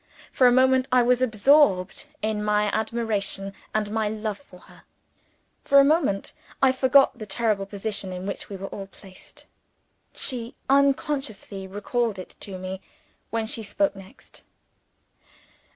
[0.31, 4.81] For a moment, I was absorbed in my admiration and my love for her.
[5.63, 9.45] For a moment, I forgot the terrible position in which we were all placed.
[10.15, 12.81] She unconsciously recalled it to me
[13.29, 14.41] when she spoke next.